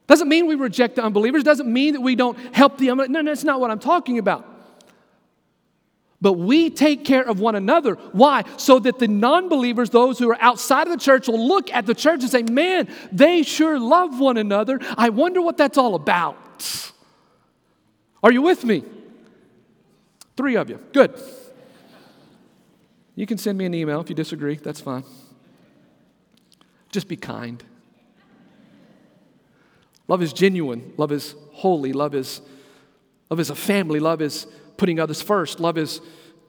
[0.08, 3.14] Doesn't mean we reject the unbelievers, doesn't mean that we don't help the unbelievers.
[3.14, 4.48] No, that's not what I'm talking about.
[6.22, 7.96] But we take care of one another.
[8.12, 8.44] Why?
[8.58, 11.88] So that the non believers, those who are outside of the church, will look at
[11.88, 14.80] the church and say, man, they sure love one another.
[14.98, 16.38] I wonder what that's all about.
[18.24, 18.84] Are you with me?
[20.38, 20.80] Three of you.
[20.94, 21.20] Good.
[23.16, 25.04] You can send me an email if you disagree, that's fine.
[26.92, 27.64] Just be kind.
[30.08, 30.94] Love is genuine.
[30.98, 31.94] Love is holy.
[31.94, 32.42] Love is,
[33.30, 34.00] love is a family.
[34.00, 34.46] Love is
[34.82, 35.60] putting others first.
[35.60, 36.02] Love is,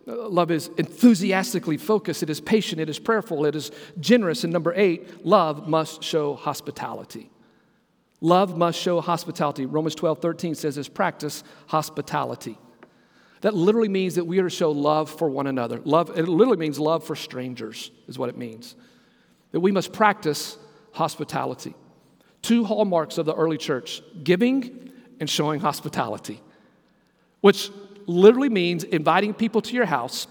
[0.09, 2.23] uh, love is enthusiastically focused.
[2.23, 2.81] It is patient.
[2.81, 3.45] It is prayerful.
[3.45, 4.43] It is generous.
[4.43, 7.31] And number eight, love must show hospitality.
[8.23, 9.67] Love must show hospitality.
[9.67, 12.57] Romans 12, 13 says this practice hospitality.
[13.43, 15.83] That literally means that we are to show love for one another.
[15.85, 18.77] Love, it literally means love for strangers, is what it means.
[19.51, 20.57] That we must practice
[20.93, 21.75] hospitality.
[22.41, 24.91] Two hallmarks of the early church giving
[25.21, 26.41] and showing hospitality,
[27.43, 27.71] which
[28.07, 30.27] literally means inviting people to your house,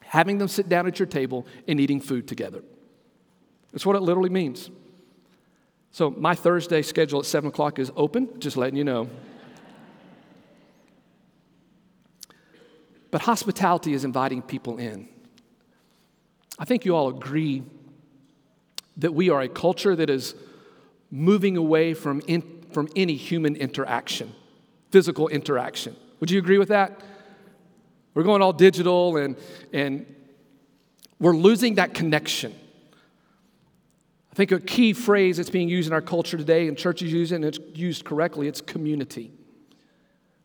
[0.00, 2.62] having them sit down at your table, and eating food together.
[3.72, 4.70] That's what it literally means.
[5.90, 9.08] So, my Thursday schedule at 7 o'clock is open, just letting you know.
[13.10, 15.08] But hospitality is inviting people in.
[16.58, 17.62] I think you all agree
[18.96, 20.34] that we are a culture that is
[21.10, 24.34] moving away from, in, from any human interaction,
[24.94, 25.96] physical interaction.
[26.20, 27.00] Would you agree with that?
[28.14, 29.36] We're going all digital and,
[29.72, 30.06] and
[31.18, 32.54] we're losing that connection.
[34.30, 37.32] I think a key phrase that's being used in our culture today, and churches use
[37.32, 39.32] it, and it's used correctly, it's community.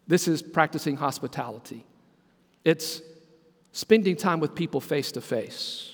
[0.08, 1.86] This is practicing hospitality.
[2.66, 3.04] It's
[3.72, 5.94] spending time with people face to face.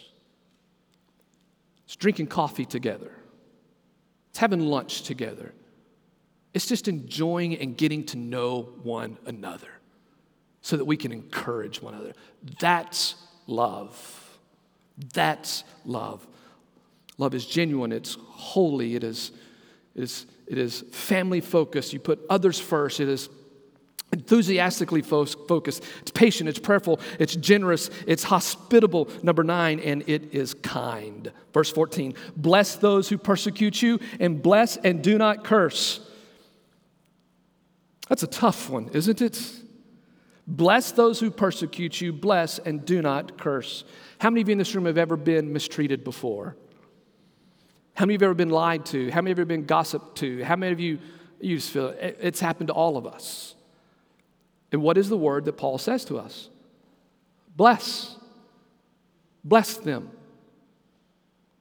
[1.84, 3.12] It's drinking coffee together.
[4.30, 5.54] It's having lunch together.
[6.56, 9.68] It's just enjoying and getting to know one another
[10.62, 12.14] so that we can encourage one another.
[12.60, 13.16] That's
[13.46, 14.40] love.
[15.14, 16.26] That's love.
[17.18, 19.32] Love is genuine, it's holy, it is,
[19.96, 21.92] it is, it is family focused.
[21.92, 23.28] You put others first, it is
[24.14, 25.84] enthusiastically focused.
[26.02, 29.10] It's patient, it's prayerful, it's generous, it's hospitable.
[29.24, 31.34] Number nine, and it is kind.
[31.54, 36.00] Verse 14 Bless those who persecute you, and bless and do not curse.
[38.10, 39.42] That's a tough one, isn't it?
[40.48, 43.84] Bless those who persecute you, bless and do not curse.
[44.20, 46.56] How many of you in this room have ever been mistreated before?
[47.96, 49.10] How many of you have ever been lied to?
[49.10, 50.44] How many of you have ever been gossiped to?
[50.44, 51.00] How many of you,
[51.40, 53.56] you just feel it, it's happened to all of us?
[54.72, 56.50] And what is the word that Paul says to us?
[57.56, 58.18] Bless.
[59.44, 60.12] Bless them.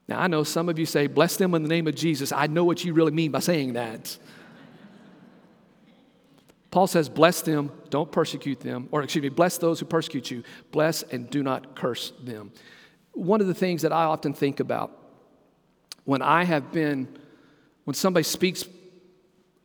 [0.08, 2.32] Now, I know some of you say, bless them in the name of Jesus.
[2.32, 4.18] I know what you really mean by saying that.
[6.74, 10.42] Paul says, bless them, don't persecute them, or excuse me, bless those who persecute you,
[10.72, 12.50] bless and do not curse them.
[13.12, 14.90] One of the things that I often think about
[16.02, 17.16] when I have been,
[17.84, 18.64] when somebody speaks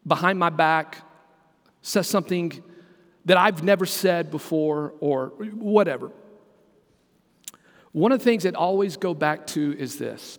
[0.06, 1.00] behind my back,
[1.82, 2.64] says something
[3.26, 6.12] that I've never said before or whatever.
[7.92, 10.38] One of the things that always go back to is this,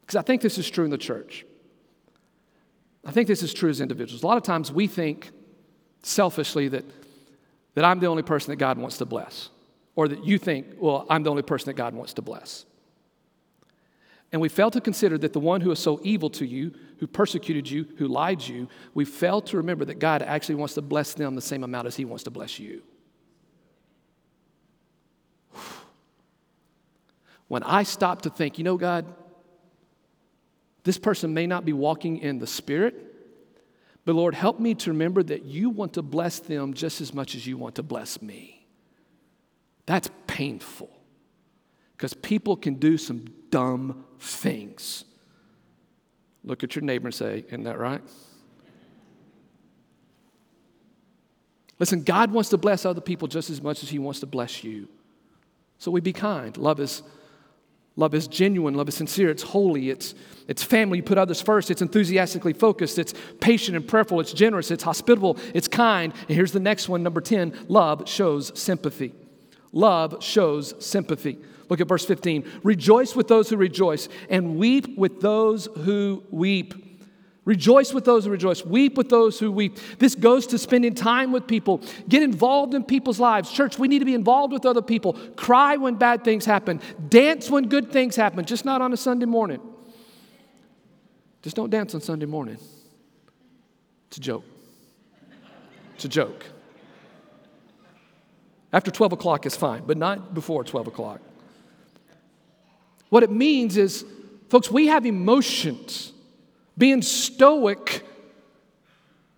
[0.00, 1.46] because I think this is true in the church.
[3.04, 4.24] I think this is true as individuals.
[4.24, 5.30] A lot of times we think
[6.04, 6.84] selfishly that,
[7.74, 9.50] that I'm the only person that God wants to bless.
[9.96, 12.64] or that you think, well, I'm the only person that God wants to bless.
[14.32, 17.06] And we fail to consider that the one who is so evil to you, who
[17.06, 20.82] persecuted you, who lied to you, we fail to remember that God actually wants to
[20.82, 22.82] bless them the same amount as He wants to bless you.
[27.46, 29.04] When I stop to think, you know, God,
[30.82, 33.13] this person may not be walking in the Spirit,
[34.04, 37.34] but Lord, help me to remember that you want to bless them just as much
[37.34, 38.66] as you want to bless me.
[39.86, 40.90] That's painful
[41.96, 45.04] because people can do some dumb things.
[46.42, 48.02] Look at your neighbor and say, Isn't that right?
[51.78, 54.62] Listen, God wants to bless other people just as much as He wants to bless
[54.62, 54.88] you.
[55.78, 56.56] So we be kind.
[56.56, 57.02] Love is,
[57.96, 60.14] love is genuine, love is sincere, it's holy, it's,
[60.48, 64.70] it's family, you put others first, it's enthusiastically focused, it's patient and prayerful, it's generous,
[64.70, 66.12] it's hospitable, it's kind.
[66.28, 69.14] And here's the next one, number 10 love shows sympathy.
[69.72, 71.38] Love shows sympathy.
[71.68, 72.60] Look at verse 15.
[72.62, 76.83] Rejoice with those who rejoice, and weep with those who weep.
[77.44, 78.64] Rejoice with those who rejoice.
[78.64, 79.78] Weep with those who weep.
[79.98, 81.82] This goes to spending time with people.
[82.08, 83.52] Get involved in people's lives.
[83.52, 85.12] Church, we need to be involved with other people.
[85.36, 86.80] Cry when bad things happen.
[87.10, 89.60] Dance when good things happen, just not on a Sunday morning.
[91.42, 92.56] Just don't dance on Sunday morning.
[94.08, 94.44] It's a joke.
[95.96, 96.46] It's a joke.
[98.72, 101.20] After 12 o'clock is fine, but not before 12 o'clock.
[103.10, 104.06] What it means is,
[104.48, 106.13] folks, we have emotions.
[106.76, 108.04] Being stoic,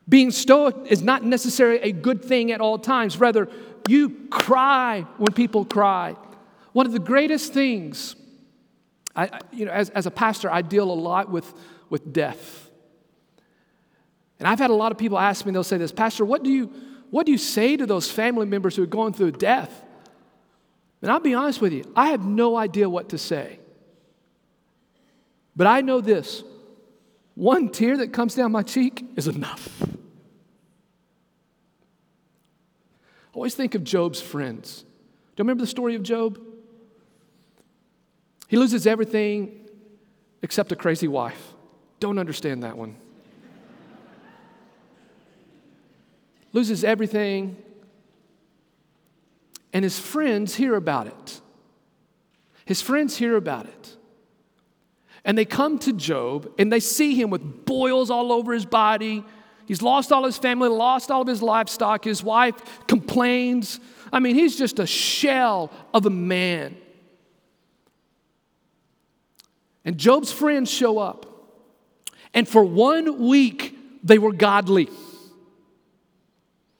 [0.08, 3.18] being stoic is not necessarily a good thing at all times.
[3.18, 3.48] Rather,
[3.88, 6.16] you cry when people cry.
[6.72, 8.16] One of the greatest things,
[9.14, 11.52] I, you know, as, as a pastor, I deal a lot with,
[11.88, 12.70] with death.
[14.38, 16.50] And I've had a lot of people ask me, they'll say this, Pastor, what do
[16.50, 16.70] you,
[17.10, 19.82] what do you say to those family members who are going through death?
[21.02, 23.58] And I'll be honest with you, I have no idea what to say.
[25.54, 26.42] But I know this
[27.36, 29.82] one tear that comes down my cheek is enough.
[33.32, 34.80] Always think of Job's friends.
[34.80, 34.86] Do
[35.42, 36.40] you remember the story of Job?
[38.48, 39.68] He loses everything
[40.42, 41.52] except a crazy wife.
[42.00, 42.96] Don't understand that one.
[46.56, 47.54] loses everything,
[49.74, 51.40] and his friends hear about it.
[52.64, 53.96] His friends hear about it.
[55.26, 59.24] And they come to Job and they see him with boils all over his body.
[59.66, 62.04] He's lost all his family, lost all of his livestock.
[62.04, 63.80] His wife complains.
[64.12, 66.76] I mean, he's just a shell of a man.
[69.84, 71.26] And Job's friends show up.
[72.32, 74.88] And for one week, they were godly.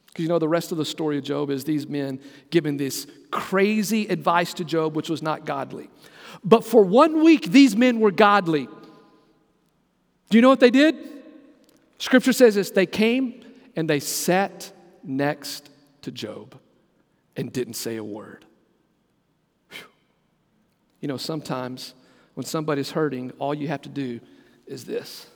[0.07, 2.21] Because you know, the rest of the story of Job is these men
[2.51, 5.91] giving this crazy advice to Job, which was not godly.
[6.47, 8.69] But for one week, these men were godly.
[10.31, 10.97] Do you know what they did?
[11.99, 13.45] Scripture says this they came
[13.75, 14.73] and they sat
[15.03, 15.69] next
[16.03, 16.59] to Job
[17.37, 18.45] and didn't say a word.
[19.71, 19.87] Whew.
[21.01, 21.95] You know, sometimes
[22.35, 24.21] when somebody's hurting, all you have to do
[24.67, 25.27] is this.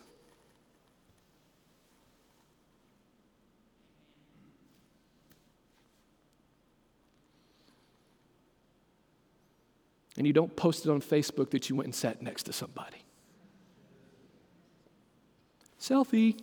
[10.20, 12.98] And you don't post it on Facebook that you went and sat next to somebody.
[15.80, 16.38] Selfie.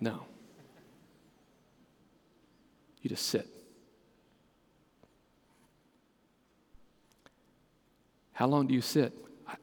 [0.00, 0.24] No.
[3.02, 3.48] You just sit.
[8.34, 9.12] How long do you sit?
[9.48, 9.56] I,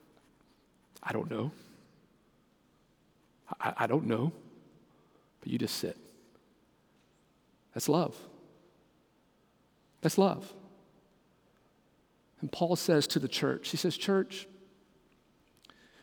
[1.01, 1.53] I don't know.
[3.61, 4.33] I, I don't know.
[5.39, 5.95] But you just sit.
[7.73, 8.17] That's love.
[10.01, 10.53] That's love.
[12.41, 14.47] And Paul says to the church, he says, Church,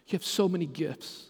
[0.07, 1.27] you have so many gifts.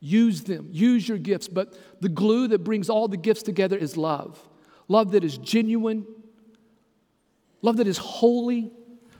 [0.00, 3.96] Use them, use your gifts, but the glue that brings all the gifts together is
[3.96, 4.36] love.
[4.88, 6.04] Love that is genuine,
[7.60, 8.72] love that is holy,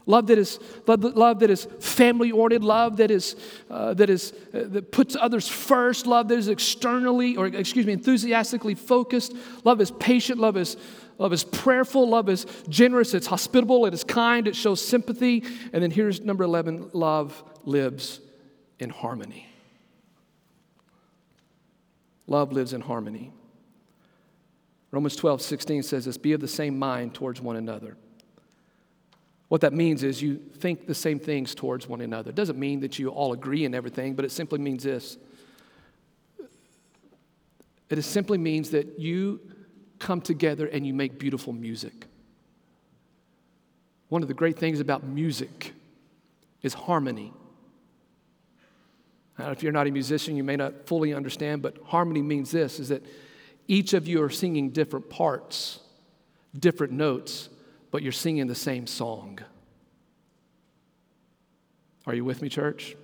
[0.06, 0.58] love that is
[0.88, 3.36] love, love that is family oriented, love that is
[3.70, 7.92] uh, that is uh, that puts others first, love that is externally or excuse me
[7.92, 9.34] enthusiastically focused.
[9.62, 10.76] Love is patient, love is
[11.18, 15.44] Love is prayerful, love is generous, it's hospitable, it is kind, it shows sympathy.
[15.72, 18.20] And then here's number 11 love lives
[18.78, 19.46] in harmony.
[22.26, 23.32] Love lives in harmony.
[24.90, 27.96] Romans 12, 16 says this be of the same mind towards one another.
[29.48, 32.30] What that means is you think the same things towards one another.
[32.30, 35.18] It doesn't mean that you all agree in everything, but it simply means this.
[37.90, 39.40] It simply means that you
[40.02, 42.06] come together and you make beautiful music.
[44.08, 45.72] one of the great things about music
[46.60, 47.32] is harmony.
[49.38, 52.78] Now, if you're not a musician, you may not fully understand, but harmony means this
[52.78, 53.02] is that
[53.68, 55.80] each of you are singing different parts,
[56.58, 57.48] different notes,
[57.90, 59.38] but you're singing the same song.
[62.06, 62.96] Are you with me, church?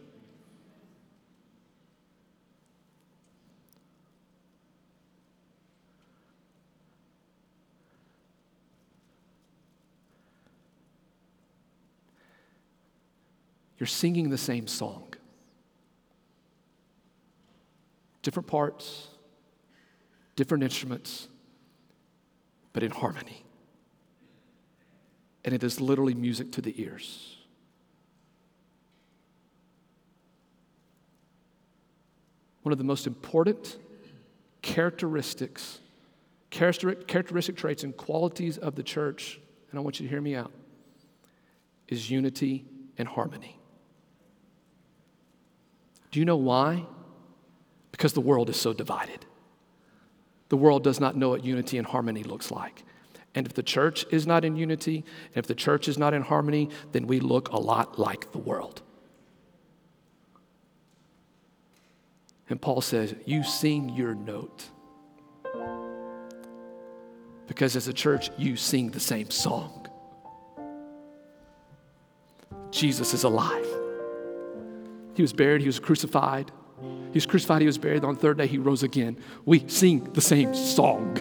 [13.78, 15.14] You're singing the same song.
[18.22, 19.08] Different parts,
[20.36, 21.28] different instruments,
[22.72, 23.44] but in harmony.
[25.44, 27.36] And it is literally music to the ears.
[32.62, 33.78] One of the most important
[34.60, 35.78] characteristics,
[36.50, 40.52] characteristic traits and qualities of the church, and I want you to hear me out,
[41.86, 42.66] is unity
[42.98, 43.57] and harmony.
[46.10, 46.86] Do you know why?
[47.92, 49.26] Because the world is so divided.
[50.48, 52.84] The world does not know what unity and harmony looks like.
[53.34, 55.04] And if the church is not in unity,
[55.34, 58.38] and if the church is not in harmony, then we look a lot like the
[58.38, 58.82] world.
[62.48, 64.64] And Paul says, You sing your note.
[67.46, 69.86] Because as a church, you sing the same song.
[72.70, 73.67] Jesus is alive.
[75.18, 76.52] He was buried, he was crucified.
[76.80, 78.04] He was crucified, he was buried.
[78.04, 79.18] On the third day, he rose again.
[79.44, 81.18] We sing the same song.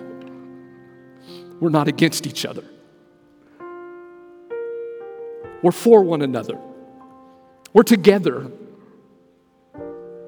[1.60, 2.64] We're not against each other,
[5.64, 6.60] we're for one another.
[7.74, 8.52] We're together.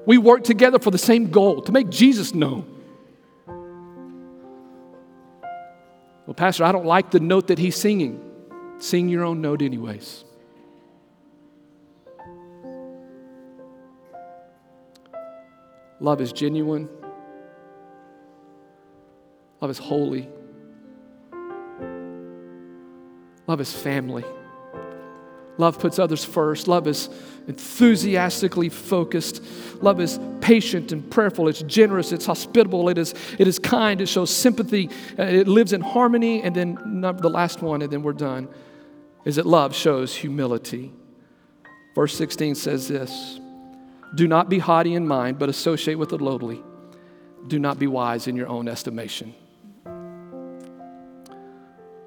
[0.04, 2.66] We work together for the same goal to make Jesus known.
[6.26, 8.20] Well, Pastor, I don't like the note that he's singing.
[8.78, 10.24] Sing your own note, anyways.
[16.00, 16.88] Love is genuine.
[19.60, 20.28] Love is holy.
[23.46, 24.24] Love is family.
[25.58, 26.68] Love puts others first.
[26.68, 27.10] Love is
[27.46, 29.44] enthusiastically focused.
[29.82, 31.48] Love is patient and prayerful.
[31.48, 32.12] It's generous.
[32.12, 32.88] It's hospitable.
[32.88, 34.00] It is, it is kind.
[34.00, 34.88] It shows sympathy.
[35.18, 36.42] Uh, it lives in harmony.
[36.42, 38.48] And then the last one, and then we're done,
[39.26, 40.92] is that love shows humility.
[41.94, 43.38] Verse 16 says this
[44.14, 46.62] do not be haughty in mind, but associate with the lowly.
[47.46, 49.34] Do not be wise in your own estimation.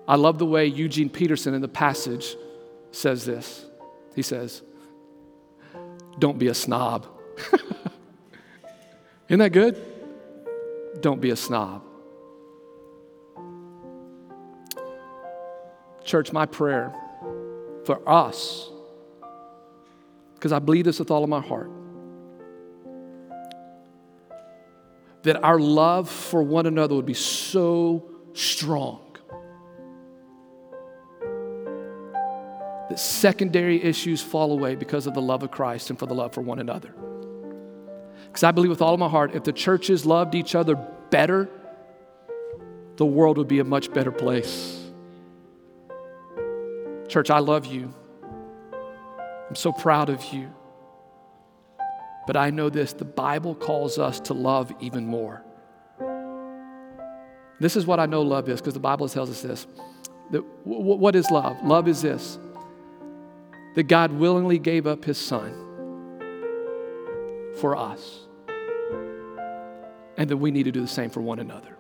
[0.07, 2.35] I love the way Eugene Peterson in the passage
[2.91, 3.65] says this.
[4.15, 4.61] He says,
[6.19, 7.07] Don't be a snob.
[9.29, 9.81] Isn't that good?
[10.99, 11.83] Don't be a snob.
[16.03, 16.93] Church, my prayer
[17.85, 18.69] for us,
[20.35, 21.71] because I believe this with all of my heart
[25.23, 28.99] that our love for one another would be so strong
[32.89, 36.33] that secondary issues fall away because of the love of Christ and for the love
[36.33, 36.93] for one another.
[38.27, 40.75] Because I believe with all of my heart, if the churches loved each other
[41.09, 41.49] better,
[42.97, 44.79] the world would be a much better place.
[47.07, 47.93] Church, I love you.
[49.49, 50.49] I'm so proud of you.
[52.25, 55.43] But I know this the Bible calls us to love even more.
[57.59, 59.67] This is what I know love is because the Bible tells us this.
[60.31, 61.63] That, w- what is love?
[61.63, 62.37] Love is this
[63.75, 65.51] that God willingly gave up his son
[67.59, 68.27] for us,
[70.17, 71.77] and that we need to do the same for one another.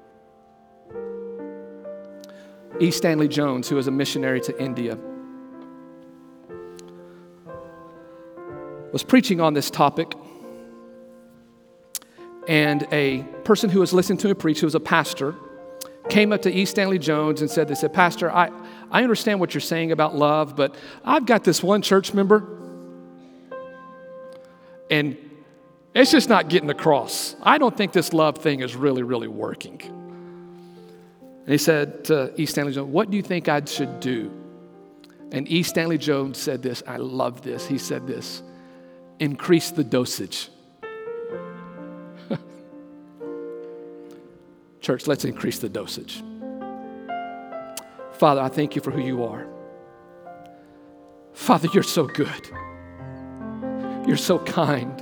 [2.79, 2.89] E.
[2.89, 4.97] Stanley Jones, who was a missionary to India,
[8.91, 10.13] was preaching on this topic
[12.47, 15.35] and a person who was listening to him preach, who was a pastor,
[16.09, 16.65] came up to E.
[16.65, 18.51] Stanley Jones and said, They said, Pastor, I,
[18.91, 22.47] I understand what you're saying about love, but I've got this one church member,
[24.91, 25.17] and
[25.93, 27.35] it's just not getting across.
[27.41, 29.81] I don't think this love thing is really, really working.
[29.81, 32.45] And he said to E.
[32.45, 34.31] Stanley Jones, What do you think I should do?
[35.31, 35.63] And E.
[35.63, 36.83] Stanley Jones said this.
[36.87, 37.65] I love this.
[37.65, 38.43] He said this
[39.19, 40.49] increase the dosage.
[44.83, 46.21] Church, let's increase the dosage.
[48.11, 49.47] Father, I thank you for who you are.
[51.31, 52.49] Father, you're so good.
[54.05, 54.99] You're so kind.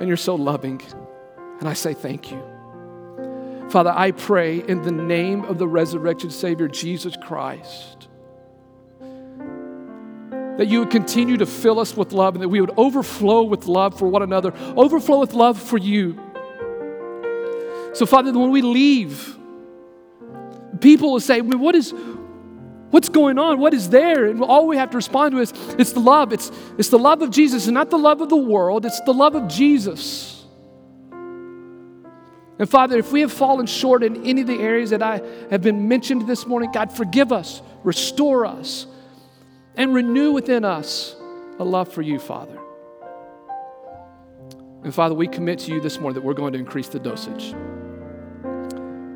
[0.00, 0.80] And you're so loving.
[1.60, 2.42] And I say thank you.
[3.68, 8.08] Father, I pray in the name of the resurrected Savior, Jesus Christ,
[10.56, 13.66] that you would continue to fill us with love and that we would overflow with
[13.66, 16.18] love for one another, overflow with love for you.
[17.92, 19.36] So, Father, when we leave,
[20.80, 21.92] people will say, What is,
[22.92, 23.58] What's going on?
[23.58, 24.26] What is there?
[24.26, 26.30] And all we have to respond to is it's the love.
[26.30, 28.84] It's, it's the love of Jesus and not the love of the world.
[28.84, 30.44] It's the love of Jesus.
[31.10, 35.62] And Father, if we have fallen short in any of the areas that I have
[35.62, 38.86] been mentioned this morning, God, forgive us, restore us,
[39.74, 41.16] and renew within us
[41.58, 42.60] a love for you, Father.
[44.84, 47.54] And Father, we commit to you this morning that we're going to increase the dosage.